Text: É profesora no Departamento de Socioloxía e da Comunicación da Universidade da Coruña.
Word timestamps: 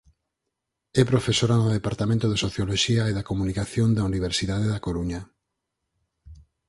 É 1.01 1.03
profesora 1.11 1.55
no 1.57 1.69
Departamento 1.77 2.25
de 2.29 2.41
Socioloxía 2.45 3.03
e 3.05 3.15
da 3.17 3.27
Comunicación 3.31 3.89
da 3.93 4.03
Universidade 4.11 4.67
da 4.73 4.83
Coruña. 4.85 5.21